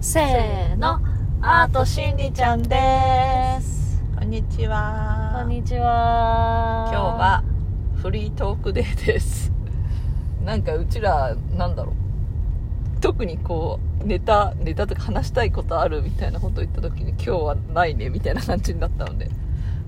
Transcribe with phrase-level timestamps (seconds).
[0.00, 1.00] せーの。
[1.40, 2.76] アートしんりちゃんで
[3.60, 4.00] す。
[4.16, 5.38] こんにちは。
[5.40, 6.88] こんにちは。
[6.90, 7.44] 今日は
[8.00, 9.52] フリートークデーです。
[10.44, 13.00] なんかうちらなんだろう。
[13.00, 19.30] 特にこうネタネタとか話したいことあるみたいなことを言った時に今日はないねみたいな感じになったので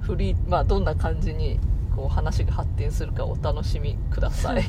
[0.01, 1.59] フリーまあどんな感じに
[1.95, 4.65] こう話が発展するかお楽しみください。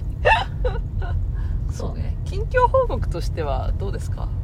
[1.72, 2.16] そうね。
[2.26, 4.28] 近況報告としてはどうですか？
[4.28, 4.41] 近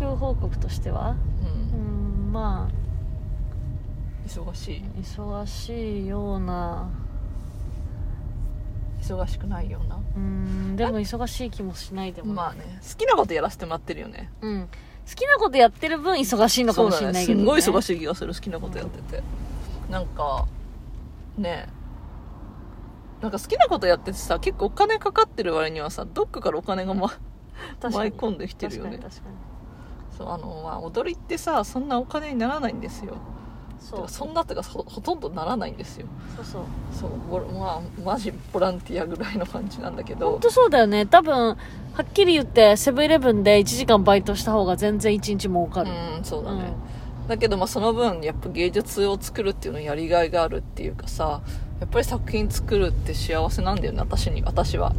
[0.00, 4.84] 況報告としてはううんんまあ忙しい。
[5.00, 6.88] 忙しいような
[9.00, 9.98] 忙しくないような。
[10.16, 12.28] うんでも忙しい気もしないでも。
[12.28, 12.78] ないまあね。
[12.82, 14.30] 好きなことやらせてもらってるよね。
[14.40, 14.68] うん。
[15.08, 19.22] 好きなことやってる分忙しいのかもしれないけど、ね、すんごい忙しい気がする好きなことやってて、
[19.90, 20.46] なんか
[21.36, 21.68] ね。
[23.20, 27.20] なんか好きなことやっててさ結構お金かかってる割にはさどっかからお金が、ま、確
[27.80, 27.96] かに。
[27.96, 28.98] 舞い込んできてるよね。
[28.98, 29.49] 確かに確かに
[30.20, 33.16] そうあの、まあ、踊りってさそんなお金にならないんですよ。
[33.78, 34.08] そう。
[34.08, 36.06] そんなってかほほとんどならないんですよ。
[36.36, 36.62] そうそう。
[36.92, 40.32] そうボまあマジボランティアぐらいの感じなんだけど。
[40.32, 41.06] 本当そうだよね。
[41.06, 41.56] 多分
[41.94, 46.72] はっきり言ってセブンイレブンで1時間バイトした方が全然1日儲かる、うんそうだね、
[47.26, 51.42] だけどまあその分やっぱ芸術を作るっていうのにやりがいがあるっていうかさ
[51.80, 54.92] やっぱり作品作るって幸せなんだよね私に私は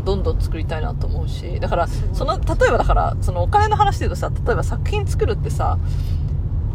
[0.00, 5.78] どんどん作りたいなと思うしだからその例えばだからそのお金の話で言うとさ例えば作品作るってさ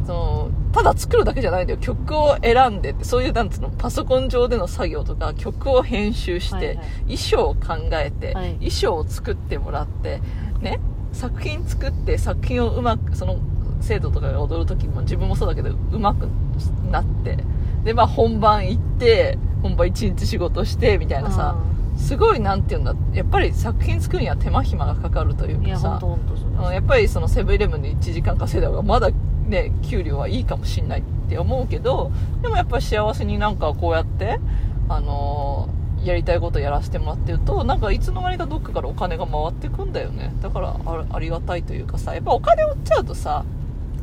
[0.05, 1.79] そのただ作るだけじゃないんだよ。
[1.79, 6.77] 曲を選んでそういうなんつうのパソコン上での作業とか曲を編集して、はいはい。
[7.03, 8.53] 衣装を考えて、はい。
[8.53, 10.21] 衣装を作ってもらって
[10.61, 10.79] ね
[11.11, 13.37] 作品作って作品をうまくその
[13.81, 16.27] 生徒とかが踊る時も自分もそうだけどうまく
[16.89, 17.37] なって
[17.83, 21.57] でまあ本番行って本番一日仕事してみたいなさ
[21.97, 25.99] すごいなんて言うんだやっぱり作品作るには手間暇がかかるというかさ。
[26.71, 29.11] やっぱりそのセブンイレブンで1時間稼いだ方がまだ
[29.47, 34.39] ね給料はいいかもしんないって思うけどでもやっぱり幸せになんかこうやって
[34.89, 40.33] あのーやりたいことやらせてもらってるとなんかいつの間にかどっかからお金が回ってくんだよね。
[40.41, 43.43] だからあありがたいというかさやっぱお金を売っちゃうとさ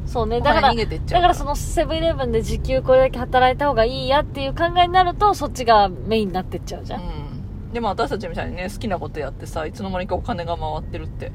[0.06, 0.75] そうねだから。
[0.75, 7.09] だからそのセブンイレブンで時給これだけ働いた方がいいやっていう考えになるとそっちがメインになってっちゃうじゃん、うん、
[7.74, 11.30] でも私たちみたいにね好きなことやってさいつの間にかお金が回ってるって。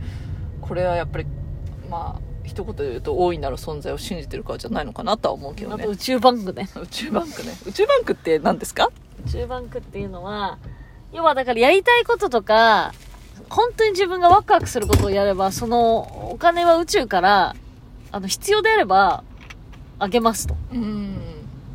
[0.61, 1.25] これはやっぱり
[1.89, 5.85] まあ一言で言うと大いなる存在を信じてるからじゃないのかなとは思うけどね。
[5.85, 6.69] 宇宙バンクね。
[6.79, 7.53] 宇宙バンクね。
[7.65, 8.89] 宇宙バンクって何ですか？
[9.25, 10.57] 宇宙バンクっていうのは
[11.11, 12.93] 要はだからやりたいこととか
[13.49, 17.55] 本当に自分がワクワクすることをやればそのお金は宇宙から
[18.11, 19.23] あの必要であれば
[19.97, 20.55] あげますと。
[20.73, 21.15] うん。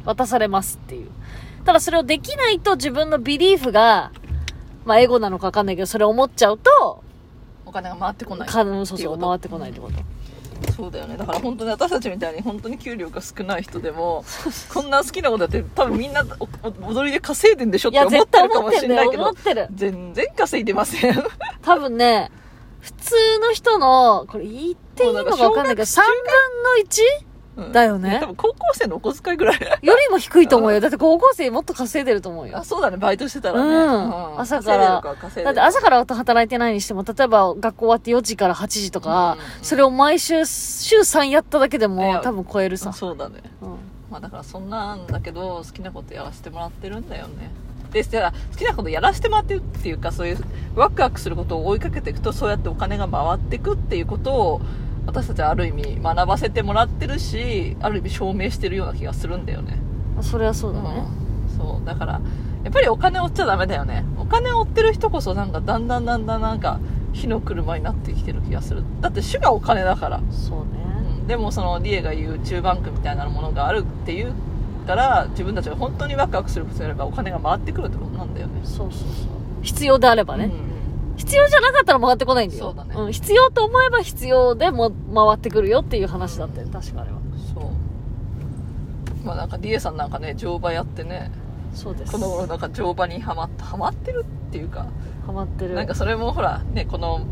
[0.04, 1.10] 渡されますっていう。
[1.64, 4.12] ただそれをできないと自分のビリーフが
[4.84, 7.03] まあエゴなのかわかんないけどそれを思っちゃうと
[7.67, 8.49] お金が回ってこない。
[8.49, 9.95] かそうそう回ってこないってこと。
[10.72, 11.17] そうだよね。
[11.17, 14.25] だから本当に私たちみたいに本当に給料が少ない人でも
[14.73, 16.25] こんな好きなことやって多分みんな
[16.87, 19.33] 踊りで稼いでんでしょって思ってるかもしれないけど
[19.75, 21.25] 全然稼いでません。
[21.62, 22.31] 多分ね
[22.81, 26.05] 普通の人のこれ言っていいのかわかんないけど3分
[26.62, 27.34] の 1?
[27.56, 27.72] うん。
[27.72, 28.19] だよね。
[28.20, 29.60] 多分高校生のお小遣いぐらい。
[29.60, 30.81] よりも低いと思うよ。
[30.81, 32.59] だって高校生もっと稼いでると思うよ。
[32.59, 32.65] あ。
[32.65, 32.97] そうだね。
[32.97, 34.41] バイトしてたらね、うん。
[34.41, 39.64] 朝からだって朝から働いてないにしても、例えば学校終わって4時から8時とか、うん。
[39.64, 42.93] それを毎週、週3やっただけでも多分超えるさ。
[42.93, 43.43] そうだね。
[43.62, 43.78] うん。
[44.10, 47.50] まあだからそんなんだけど好きなことやらせてもらってるんだよね。
[47.91, 50.38] でじゃあ好きなことやらせてもらってるっていうかそういう
[50.75, 54.60] ワクワクすることを追いかけていくとそうやってお金が回っていくっていうことを
[55.06, 59.78] 私たちはある意味学ばせてもらってるしある意味証明してるような気がするんだよね。
[60.22, 61.06] それはそうだね。
[61.50, 61.59] うん。
[61.59, 61.87] そう。
[61.87, 62.20] だから
[62.65, 64.04] やっぱりお金を追っちゃダメだよね。
[64.19, 66.81] お金を追ってる人こそなんかだんだんだんだんなんか
[67.12, 68.82] 火の車になってきてる気がする。
[69.00, 70.20] だって主がお金だから。
[70.31, 70.66] そうね。
[71.20, 71.26] うん。
[71.26, 74.32] でもそのリエが言う中バンクみたいなものがあるっていう
[74.87, 78.60] から自分たちが本当にワクワクすることをやればお金が回ってくるってことなんだよね。
[78.64, 79.09] そうそうそう。
[79.62, 80.47] 必要であればね。
[80.47, 80.74] うん
[81.16, 82.64] 必要じゃなかったら回ってこないんだよ。
[82.64, 83.12] そうだねん。
[83.12, 86.69] 必要と思えば必要でも回ってくるよっていう話だったよ。
[86.72, 87.19] 確かあれは。
[87.55, 87.64] そう
[89.26, 91.31] まあなんかリエさんなんかね乗馬やってね
[91.75, 92.12] そうです。
[92.12, 94.87] この頃なんか乗馬にハマったハマってるっていうか
[95.26, 95.75] ハマってる。
[95.75, 97.26] なんかそれもほらねこの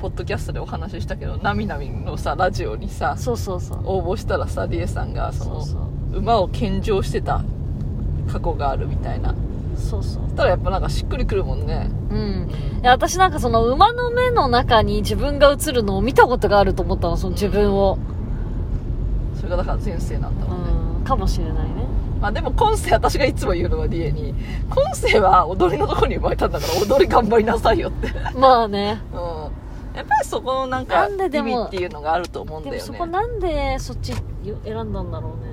[0.00, 3.80] ポッドキャストでお話ししたけどなみなみのさラジオにさそうそうそう。
[3.84, 5.80] 応募したらさリエさんがそのそう
[6.12, 6.18] そう。
[6.18, 7.44] 馬を献上してた
[8.30, 9.34] 過去があるみたいな
[9.76, 10.22] そうそう。
[10.24, 12.50] そしたらやっぱなんかしっくりくるもんねうん。
[12.82, 17.98] いや、私なんかその馬の目の中に自分が映るのを見たことがあると思ったの、その自分を。
[19.36, 21.04] それがだから前世なんだうろうね、ん。
[21.04, 21.86] かもしれないね。
[22.20, 24.34] まあでも今世私がいつも言うのはリエに
[24.70, 29.02] 今世は踊りのところに生まれたんだから踊り頑張りなさいよってまあね。
[29.12, 35.45] うんやっぱりそこのなんかなんででも意味っていうのがあると思うんだよねでもそこなんでそっち選んだんだろうね。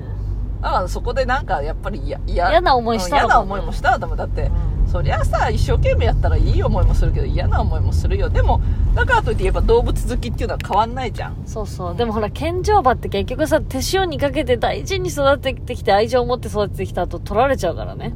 [0.63, 8.61] だからそこでなんかやっぱり嫌嫌な思いした嫌な思いもしたらダメだって、うんそりゃさ一生懸命やったらいい思いもするけど嫌な思いもするよでも
[8.93, 11.95] だからといってやっぱ動物好きっていうのは変わんないじゃんそうそう。
[11.95, 18.13] でもほら、健常馬って結局さ、手塩にかけて大事に育ててきて愛情を持って育ててきた後取られちゃうからね。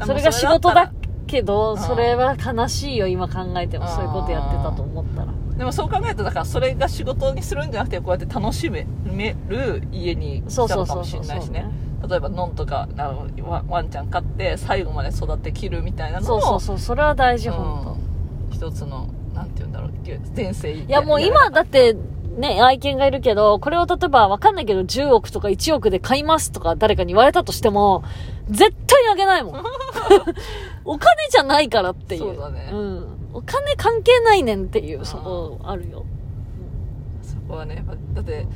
[0.00, 0.92] うんそれが仕事だ
[1.28, 3.86] けど、うんそれは悲しいよ、今考えても。
[3.86, 5.28] そういうことやってたと思ったら。
[5.56, 8.86] でもそう考えるとだからそれが仕事にするんじゃなくてこうやって楽しめ
[9.48, 11.66] る家に来たのかもしれないしね
[12.08, 17.50] 例えばノンとかワワンちゃん飼って最後まで育てきるみたいなのもそうそうそう、それは大事。
[17.50, 18.12] うん
[18.52, 19.92] 一つのなんて言うんだろう
[20.36, 21.96] 前世いいやもう今だって、
[22.36, 28.04] ね、愛犬がいるけど、これを例えばわかんないけど10億とか1億で買いますとか誰かに言われたとしても、
[28.50, 29.54] 絶対あげないもん。
[30.84, 32.20] お金じゃないからっていう。
[32.20, 33.21] そうだねん。
[33.32, 36.04] お金関係ないねんっていう、そこあるよ。
[37.22, 37.84] そこはね
[38.14, 38.46] だって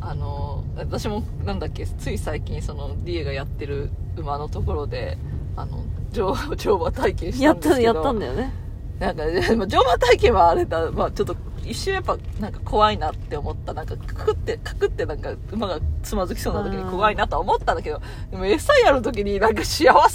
[0.00, 5.18] あの私もなんだっけつい最近そのディエがやってる馬のところで
[5.56, 8.63] あの乗乗馬体験しやった、たんですけどやったんだよね。
[8.98, 9.24] なんか、
[9.56, 13.72] まあ乗馬体験はあれだ、まあちょっと一瞬やっぱなんか怖いなって思った。
[13.72, 18.00] なんかかくって、かくってなんか馬がつまずきそうな時に怖いなとは思ったんだけど、
[18.30, 20.08] でも餌やる時になんか幸せだな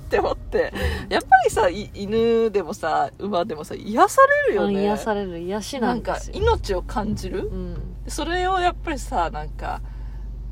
[0.00, 0.72] って思って、
[1.08, 4.74] やっぱりさ、い犬でもさ、馬でもさ、癒されるよね。
[4.74, 6.36] うん癒される癒しななんかんですよ。
[6.36, 7.76] 命を感じるうん。
[8.06, 9.80] それをやっぱりさ、なんか、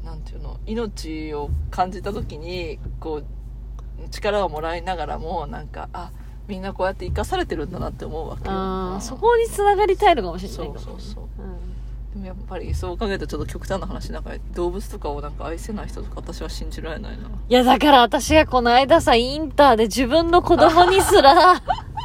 [0.05, 6.11] なんていうの、命を感じた時に、こう、力をもらいながらも、なんか、あ、
[6.49, 8.51] みんなこうやって生かされてるんだなって思うわけよ。
[8.53, 11.25] ああ、そこに繋がりたいのかもしれないそうそうそう。
[11.39, 11.73] うん
[12.13, 17.25] でもやっぱりそう考えるとちょっと極端な話なんか動物とかをなんか愛せない人とか私は信じられないな。
[17.25, 21.63] いや、だから私がこの間さ、インターで自分の子供にすら、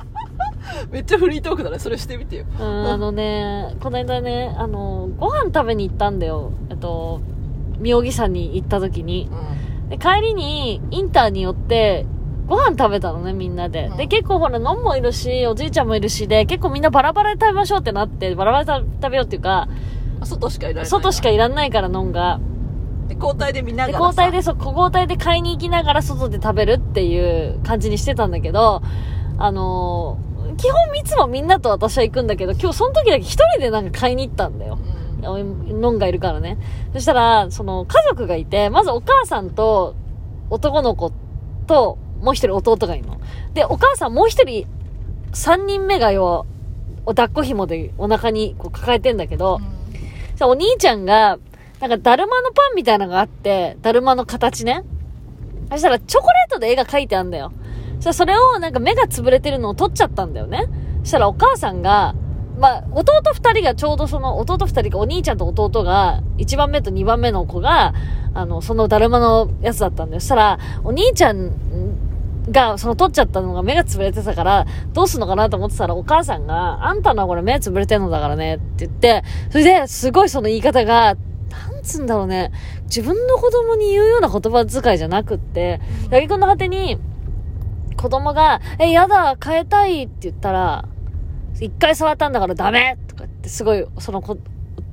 [0.91, 1.79] めっちゃフリートークだね。
[1.79, 2.45] それしてみてよ。
[2.57, 6.53] うん、あのね、この間ね、あの、ご飯食べに行ったんだよ。
[6.69, 7.19] えっと、
[7.79, 9.29] 妙義山に行った時に
[9.83, 9.85] う。
[9.87, 9.89] ん。
[9.89, 12.05] で、帰りに、インターに寄って、
[12.47, 13.87] ご飯食べたのね、みんなで。
[13.87, 19.67] うんで、結構ほら、のんもいるし、おじいちゃんもいるしで、結構みんなバラバラで食べましょうってなって、バラバラで食べようっていうか、
[20.21, 20.85] あ外しかいられない。
[20.85, 22.39] 外しかいらんないから、のんが。
[23.07, 23.99] で交代で見なで、が。
[23.99, 28.81] 交代で、そう、交代で買いに行きながら外で食べるっていう感じにしてたんだけど、
[29.37, 30.27] あのー
[30.57, 34.79] 基本いつもみんなと私は行くんだけど、今日その時だけ一人でなんか買いに行ったんだよ。
[35.21, 35.81] うん。
[35.81, 36.57] のんがいるからね。
[36.93, 39.95] そしたら、その家族がいて、まずお母さんと
[40.49, 41.11] 男の子
[41.67, 43.19] と、もう一人弟がいるの。
[43.53, 44.67] で、お母さんもう一人、
[45.33, 46.45] 三人目がよ、
[47.05, 49.59] お抱っこ紐でお腹にこう抱えてんだけど、
[50.35, 51.39] さお兄ちゃんが、
[51.79, 54.83] なんかだるまのパンみたいなのがあって、だるまの形ね。
[55.69, 57.51] そしたらチョコレートで絵が描いてあんだよ。
[57.99, 60.67] そしたらそれをなんか目が潰れてるのを撮っちゃったんだよね。
[61.03, 62.15] そしたらお母さんが、
[62.59, 67.93] まあ、弟二人がちょうどその、弟二人がお兄ちゃんと弟が、一番目と二番目の子が、
[68.33, 70.19] あの、そのだるまのやつだったんだよ。
[70.19, 71.51] そしたら、お兄ちゃん
[72.49, 81.15] が、その取っちゃったのが目が潰れてたから、どうすんのかなと思ってたら、お母さんが、あんたのはこれ目潰れてんのだからね、って言って、それで、すごいその言い方が、
[81.71, 82.51] なんつうんだろうね、
[82.83, 86.97] 自分の子供に言うような言葉遣いじゃなくって、八木くんの果てに、
[87.97, 90.87] 子供が、え、やだ、変えたいって言ったら、
[91.59, 94.37] 一回触ったんだからダメとかってすごい、その子、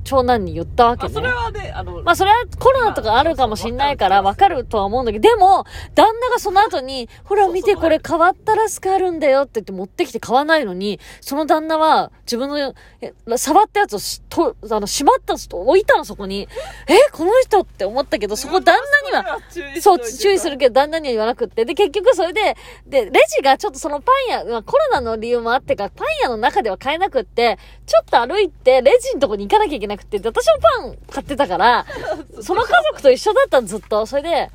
[0.05, 1.13] 長男に言ったわけあ、ね。
[1.13, 16.47] それはね、あの、まあそれはコロナとかあるかもしんないからわかるとは思うんだけど、でも、旦那がその後に、ほら見てこれ変わったラスクあるんだよって言って持ってきて買わないのに、その旦那は自分の、え触ったやつをしと、あの、しまったと置いたのそこに。
[16.87, 18.77] え、この人って思ったけど、そこ旦
[19.11, 19.39] 那には、
[19.81, 21.65] そう、注意するけど、旦那には言わなくって。
[21.65, 31.85] で、結局それで、で、レジがちょっとそのパン屋、まあコロナの理由もあってか、パン屋の中では買えなくって、ちょっと歩いて、レジのとこに行かなきゃいけなくって、で私もパン買ってたから、
[32.41, 34.05] その家族と一緒だったの、ずっと。
[34.05, 34.51] それで、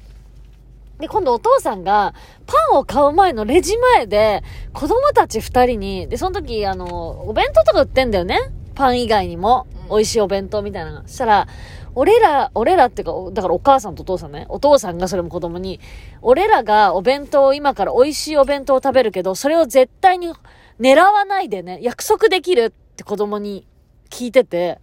[0.98, 2.14] で、今度お父さんが、
[2.46, 4.42] パンを買う前のレジ前で、
[4.72, 8.38] 子供たち二人に、で、その時、あの、お弁当とか売ってんだよね？
[8.74, 11.08] パン以外にも、うん美味しいお弁当みたいなのが。
[11.08, 11.48] そしたら、
[11.94, 14.46] 俺ら、俺らっていうか、おだからお母さんとお父さんね。
[14.48, 15.80] お父さんがそれも子供に、
[16.22, 20.32] 俺らがお弁当を今から美味しいお弁当を食べるけど、それを絶対に
[20.80, 23.66] 狙わないでね、約束できるって子供に
[24.08, 24.78] 聞いてて、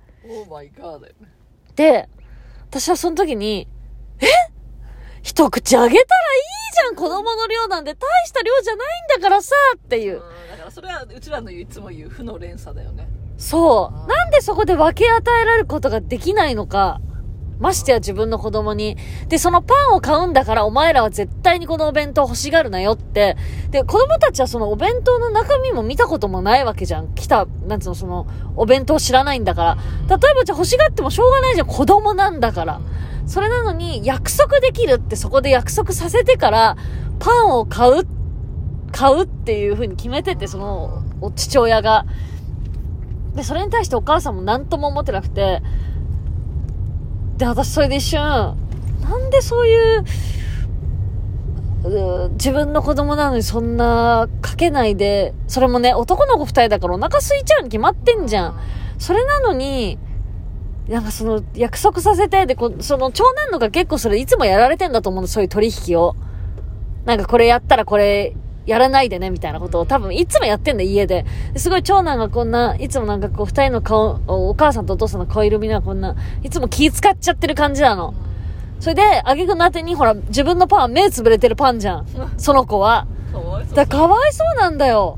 [1.75, 2.09] で、
[2.69, 3.67] 私はその時に、
[4.19, 4.25] え？
[5.23, 6.03] 一口あげたらいい
[6.73, 8.87] じゃん子供の量なんで大した量じゃない
[9.19, 10.17] んだからさっていうう。
[10.17, 10.19] ん、
[10.51, 13.07] だからそれはうちらのいつも言う負の連鎖だよね。
[13.37, 14.07] そう。
[14.07, 17.01] なんでそこで分け与えられることができないのか。
[17.59, 18.97] ましてや自分の子供に。
[19.27, 23.37] で、そのパンを買うんだからお前らは絶対にこのお弁当欲しがるなよって。
[23.71, 27.13] で、子供たちはそのお弁当の中身も見たこともないわけじゃん。
[27.15, 29.77] 来た、なんつうの、その、お弁当知らないんだから。
[30.07, 31.67] 例えばじゃ欲しがってもしょうがないじゃん。
[31.67, 32.81] 子供なんだから。
[33.25, 36.77] それなのに約束できるってそこで約束させてから、
[37.19, 38.07] パンを買う、
[38.91, 42.05] 買うっていう風に決めてて、その、お父親が。
[43.35, 45.61] で、それに対してお母さんも何とも思ってなくて、
[47.37, 50.03] で、私それで一瞬、なんでそういう、
[52.31, 58.59] 自分の子供なのにそんなかけないで、それもね、男の子二人だからお腹空いちゃうに決まってんじゃん。
[58.97, 59.99] それなのに、
[60.89, 66.15] なんかその約束させて、で、その長男のが結構それいつもやられてんだと思うの、そういう取引を。
[67.05, 68.35] なんかこれやったらこれ
[68.67, 71.25] やらないでね、みたいなことを多分いつもやってんだ、家で。
[71.53, 78.13] ですごい長男がこんな、いつもなんかこう二人の顔、おお母さんとお父さんの顔色見ながらこんな、いつも気使っちゃってる感じなの。
[78.79, 82.05] それで、あげくのあてに、ほら、自分のパンは目つぶれてるパンじゃん。
[82.37, 83.07] その子は。
[83.31, 85.17] かわいそうだかわいそうなんだよ。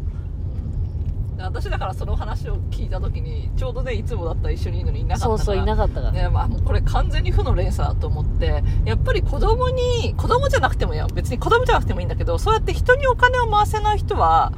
[1.43, 6.12] 私だからその話を聞いた時にちょうどねいつもだったら一緒にいるのにいなかったからそうそう、いなかったから。
[6.12, 11.08] ねまあ、もうこれ完全に負の連鎖だと思ってやっぱり子供に子供じゃなくてもいいよ。
[11.13, 14.51] 別に子供じゃなくてもいいんだけどそうやって人にお金を回せない人は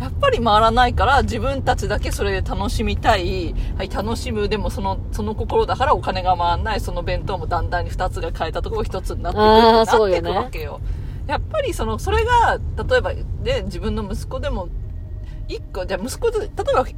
[0.00, 10.80] やっぱり回らないから自分たちだけそれで楽しみたい、はい、楽しむでもそのその心だからお金が回らないその弁当もだんだんに2つが変えたところ1つになっていくあーってなっていくわけよ。
[11.26, 12.58] やっぱりそのそれが
[12.88, 14.68] 例えばで自分の息子でも
[15.48, 16.92] 1個じゃあ息子で例えば半分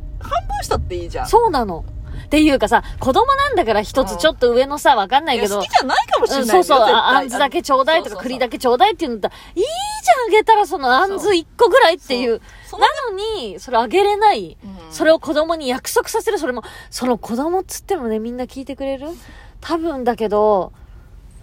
[0.63, 1.85] したっていいじゃんそうなの。
[2.27, 5.59] っていうかさ、子供なんだから一つちょっと上のさ、わかんないけど。
[5.59, 12.41] 好きじゃないかもしれないよ、うんそうそう、ああんずだけちょうだいとか栗だけちょうだいって言うんだったら、いいじゃんあげたらそのあんず一個ぐらいっていう。
[12.73, 12.79] な
[13.11, 14.57] のに、それあげれない。
[14.63, 16.39] うんそれを子供に約束させる。
[16.39, 19.07] それも、その子供っつってもね、みんな聞いてくれる？
[19.61, 20.73] 多分だけど、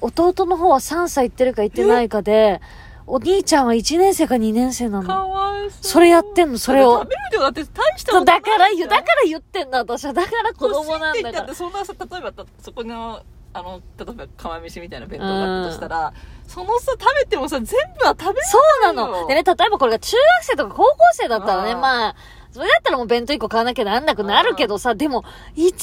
[0.02, 2.62] 弟の方は3歳行ってるか行ってないかで、
[3.08, 5.32] お兄ちゃんは1年生か2年生なかの。
[5.32, 6.58] わいそうそれやってんの？
[6.58, 10.14] それを食べる量だって大したことないだから言だから言ってんだ、私は。
[10.14, 11.56] だから子供なんだから欲しいって言ったって。
[11.56, 13.24] そんなさ例えばたそこの
[13.54, 16.14] あの例えば釜飯みたいな弁当があったとしたら、
[16.48, 17.66] そのさ食べてもさ全
[17.98, 18.60] 部は食べれそ
[18.92, 19.28] うなの。
[19.28, 22.16] でね、例えばこれが中学生とか高校生だったらね、うんまあ、
[22.52, 25.24] それだったらもう弁当1個買わなきゃなんなくなるけどさ、でも、
[25.56, 25.74] 1年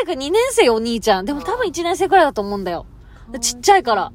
[0.00, 1.24] 生か2年生よ、お兄ちゃん。
[1.24, 2.84] でも多分1年生くらいだと思うんだよ。
[3.30, 4.12] でちっちゃいから。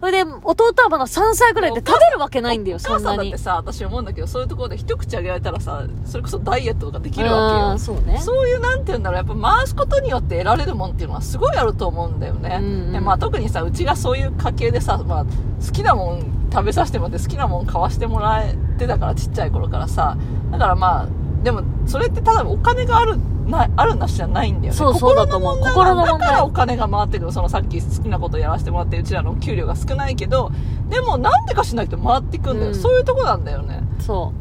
[0.00, 3.74] それで、弟はまだ3歳くらいで食べるわけないんだよ、おそんなに母さんだって。
[3.74, 8.18] さ私思うんだけどそういうところで一口あげられたらさそれこそダイエットとかできうるわん、そうねけよ。
[8.20, 20.16] そういうなんて言うんだろうやっぱ回すことによって得られるもんっていうのはすごいあると思うんだよね、うんうんでまあ、特にさうちがそういう家系でさ、まあ、好きなもん食べさせてもらって好きなもん買わしてもらえてたからちっちゃい頃からさ
[20.50, 21.08] だからまあ
[21.42, 24.78] でもそれってただお金があるなあるなしじゃないんだよね。
[24.78, 25.58] そうそうだと思う。
[25.58, 26.18] 心心の問題。
[26.20, 30.50] だからお金が回ってくるそのさっき好きなことやらせてもらってうちらの給料が少ないけど
[30.88, 32.74] でもなんでかしないと回っていくんだよ、うん。
[32.74, 33.82] そういうとこなんだよね。
[34.00, 34.32] そ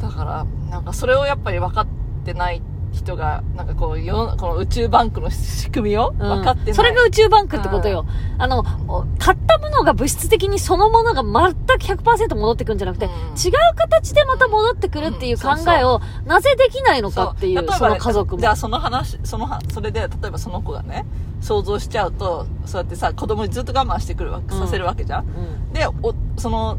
[0.00, 1.86] だからなんかそれをやっぱり分かっ
[2.24, 2.62] てない
[2.96, 6.18] 人がなんかこう世のこの宇宙バンクの仕組みをう。
[6.18, 8.06] 分かってない、うんそれが宇宙バンクってことよ。
[8.38, 13.12] あの、お買ったものが物質的にそのものが全く100%戻ってくんじゃなくて、うん。
[13.12, 18.40] 違う形でまた戻ってくるっていう考えを、なぜできないのかっていう、例えばその家族も。
[18.40, 21.04] じゃあその話そのはそれで例えばその子がね
[21.40, 24.48] 想像しちゃうとそうやってさ子供にずっと我慢してくるわうん。
[24.48, 25.72] させるわけじゃん、うん。
[25.72, 26.78] でおその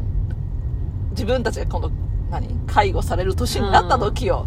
[1.10, 1.90] 自分たちが今度
[2.30, 2.48] 何？
[2.66, 4.46] 介護される年になった時よ、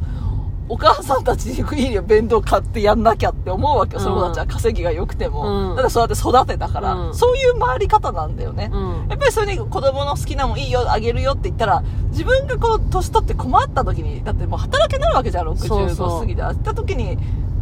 [0.72, 5.76] お母さんたちにいいよ弁当買ってやんなきゃって思うわけよ、その子たちは稼ぎが良くても、うん。
[5.76, 7.14] ただそうやって育てたから、うん。
[7.14, 9.08] そういう回り方なんだよね、うん。
[9.10, 16.08] やっぱりそれに子供の好きなもんいいよあげるよって言ったら自分がこう年取って困った時にだってもう働けないわけじゃんそうそう。
[16.08, 17.18] 65過ぎであった時に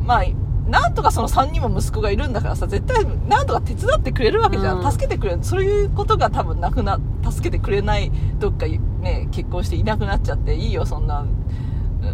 [0.06, 0.24] まあ
[0.70, 4.92] なんとかその3人も息子がいるんだからさ絶対なんとか手伝ってくれるわけじゃん、うん。
[4.92, 5.40] 助けてくれる。
[5.42, 11.30] そういうことが多分なくな助けてくれないどっかね結婚していなくなっちゃっていいよそんなうん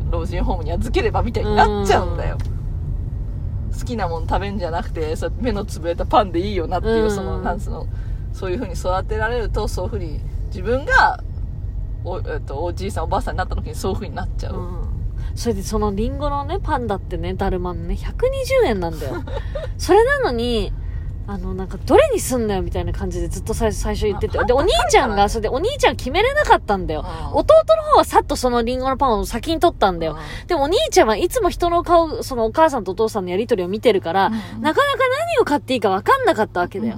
[0.10, 2.38] 老人ホームに預ければみたいになっちゃうんだよ、
[3.78, 7.12] 好きなもん食べんじゃなくてそう目のつぶれたパンでいいよなっていう、うん。
[7.12, 7.88] そのなんつうの
[8.34, 11.24] そういう風に育てられるとそういう風に自分が
[12.04, 14.86] お,、えっと、おじいさんおばあさんになった時にそういう風になっちゃう、うん。
[15.36, 19.16] それでそのリンゴのね、パンだってね、だるまのね、120円なんだよ。
[19.78, 20.72] それなのに、
[21.28, 24.38] あの、なんか、どれにすんのよみたいな感じでずっと最最初言ってて。
[24.38, 27.04] あで、お兄ちゃんが、それでお兄ちゃん決めれなかったんだよ。
[27.32, 30.18] うん弟の方はさっとそのリンゴのパンを先に取ったんだよ。
[30.48, 34.40] でもお兄ちゃんはいつも人の顔、そのお母さんとお父さんのやりとりを見てるから、うんな
[34.74, 35.00] かなか
[35.36, 36.98] 何を買っていいか分かんなかったわけだよ。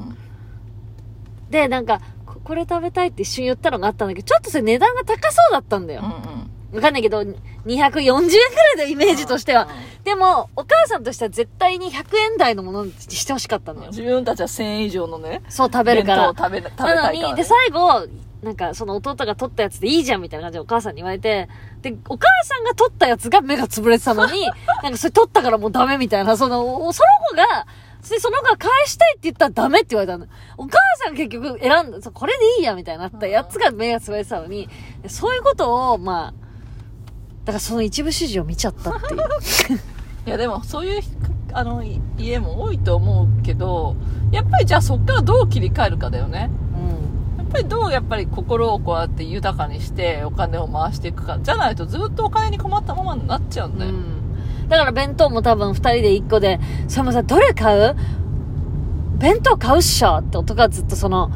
[1.50, 6.02] で、なんか、ここれ食べたいって一瞬言ったのがあったんだけど、ちょっとそれ値段が高そうだったんだよ。
[6.04, 8.34] うんうんわかんないけど、240円く
[8.78, 9.70] らいでイメージとしては。
[10.04, 13.92] でも、お母さんとしては絶対に100円台のものにしてほしかったんだよ。
[13.92, 16.34] 自分たちは1000円以上のね、そう食べるから。
[16.38, 17.20] 食べ、食べたいから、ね。
[17.20, 18.08] なのに、で、最後、
[18.44, 21.50] なんか、その弟が取ったやつでいいじゃんみたいな感じでお母さんに言われて、
[21.82, 24.48] で、お母さんが取ったやつが目が潰れてたのに、
[24.84, 27.66] なんかそれ取ったからもうダメみたいな、その、その子が、
[28.08, 30.28] で、その子が返したいって言ったらダメって言われたの。
[30.58, 34.70] お母さん結局選んだ、これでいいやみたいになったやつが目が潰れてたのに、
[35.08, 36.47] そういうことを、まあ、
[37.48, 39.22] だからその一部始終を見ちゃったっていう。
[40.28, 41.02] いやでもそういう
[41.54, 43.96] あのい家も多いと思うけど
[44.30, 47.38] やっぱりじゃあそっからどう切り替えるかだよねうん。
[47.38, 54.18] やっぱりどうやっぱり心をこうやって豊かにしてお金を回していくかじゃないとずっとお金に困ったままになっちゃうんだよ、うん
[54.68, 57.96] だから弁当も多分二人で一個で、それもさ、どれ買う？
[59.18, 61.32] 弁当買うっしょって男がずっとその、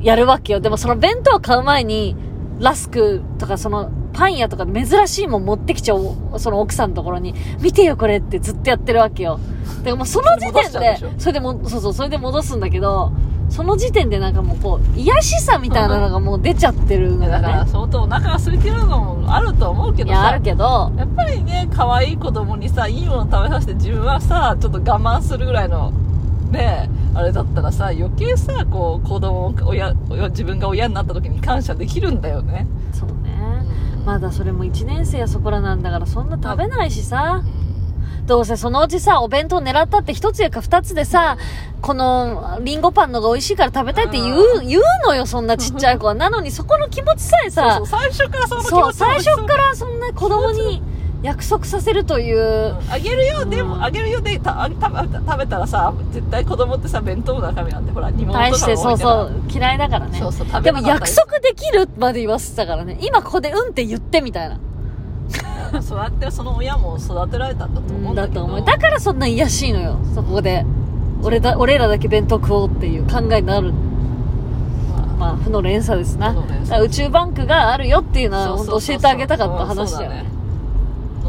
[0.00, 0.60] やるわけよ。
[0.60, 2.16] でもその弁当買う前に、
[2.58, 9.38] ラスクとかその、パン屋とか珍しいもん持ってきちゃう、その奥さんのところに、見てよこれってずっとやってるわけよ。
[9.82, 13.12] でもうその時点うでそれでも、そうそう、それで戻すんだけど、
[13.50, 17.66] その時点でなんかもうこう、癒しさみたいなのがもう出ちゃってるのだから。
[17.66, 25.92] 相当お腹が空いてるのもあると思うけどいや、あさるけど、やっぱりね可愛い子供にさいいもの食べさせて自分はさちょっと我慢するぐらいの
[26.50, 33.23] ねあれだったらさ余計さこう子供親親自分が親になった時に感謝できるんだよね、そうね。
[34.04, 37.42] まだそれも1年生やそこらなんだからそんな食べないしさ。
[38.26, 41.36] どうせそのうちさ、お弁当狙ったって一つやか二つでさ、
[41.82, 46.14] このリンゴパンのが美味しいから食べたいって言う、言うのよ、そんなちっちゃい子は。
[46.14, 50.82] なのにそこの気持ちさえさそう、そう最初からその気そう、持ち最初からそんな子供に
[51.24, 60.18] 約束させるという、あげるよでも、うんあげるよでたあ食べ食べたらさ絶対子供ってさ弁当の中身なんてほら煮物とか対してそうそう、嫌いだからね。
[60.18, 62.98] そうそう食べでも約束できるまで言わせてたからね。
[63.00, 64.60] 今ここでうんって言ってみたいな。
[65.80, 68.64] そうやってその親も育てられたんだと思うんだけどだと思う。
[68.66, 70.66] だからそんな癒やしいのよ、そこで。
[71.22, 73.72] 俺だ、俺らだけ弁当食おうっていう考えになる。
[75.18, 76.36] まあ、負の連鎖ですな。
[76.82, 80.33] 宇宙バンクがあるよっていうのは、本当教えてあげたかった話だよね。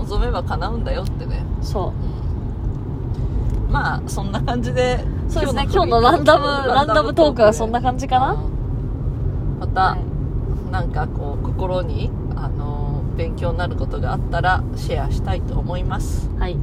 [0.08, 1.94] 望めば叶うんだよってね、そ
[3.68, 3.70] う。
[3.70, 3.72] ん。
[3.72, 5.32] まあそんな感じでう。
[5.32, 9.60] そうですね、の今日のランダム、ランダムトークはそんな感じかな、うん。
[9.60, 10.72] また、はい。
[10.72, 16.30] なんかこう心にあの勉強になることがあったらシェアしたいと思います。
[16.38, 16.58] はい。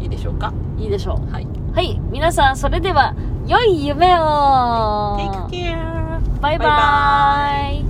[0.00, 0.52] いいでしょうか？
[0.78, 1.74] いいでしょはい、う。
[1.74, 2.00] はい。
[2.10, 3.14] 皆さん、それでは、
[3.46, 6.76] 良い夢を、Take care バイババイ。
[6.76, 7.87] バーイ